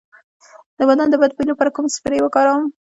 د 0.77 0.79
بدن 0.89 1.07
د 1.09 1.15
بد 1.21 1.31
بوی 1.35 1.45
لپاره 1.51 1.73
کوم 1.75 1.85
سپری 1.95 2.19
وکاروم؟ 2.21 2.65